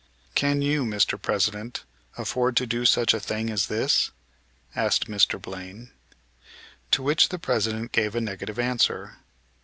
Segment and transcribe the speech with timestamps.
[0.33, 1.21] "Can you, Mr.
[1.21, 1.83] President,
[2.17, 4.09] afford to do such a thing as this?"
[4.75, 5.39] asked Mr.
[5.39, 5.91] Blaine.
[6.89, 9.17] To which the President gave a negative answer.